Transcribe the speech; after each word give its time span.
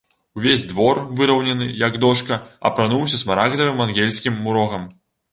Увесь 0.37 0.63
двор, 0.69 1.01
выраўнены, 1.17 1.67
як 1.81 1.97
дошка, 2.05 2.39
апрануўся 2.69 3.19
смарагдавым 3.25 3.83
ангельскім 3.85 4.41
мурогам. 4.47 4.89